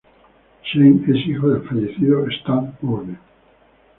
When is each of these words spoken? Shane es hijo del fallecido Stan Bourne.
Shane 0.63 1.03
es 1.11 1.27
hijo 1.27 1.49
del 1.49 1.61
fallecido 1.61 2.25
Stan 2.27 2.75
Bourne. 2.81 3.19